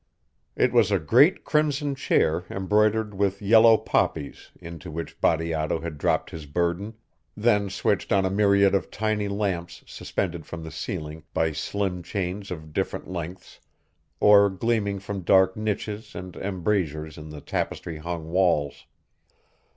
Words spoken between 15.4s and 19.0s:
niches and embrasures in the tapestry hung walls.